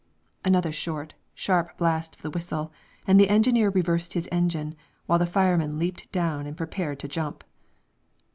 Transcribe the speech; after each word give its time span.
Another 0.43 0.71
short, 0.71 1.13
sharp 1.35 1.77
blast 1.77 2.15
of 2.15 2.23
the 2.23 2.31
whistle, 2.31 2.71
and 3.05 3.19
the 3.19 3.29
engineer 3.29 3.69
reversed 3.69 4.13
his 4.13 4.27
engine, 4.31 4.73
while 5.05 5.19
the 5.19 5.27
fireman 5.27 5.77
leaped 5.77 6.11
down 6.11 6.47
and 6.47 6.57
prepared 6.57 6.97
to 7.01 7.07
jump. 7.07 7.43